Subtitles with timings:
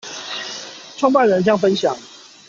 [0.97, 1.95] 創辦人將分享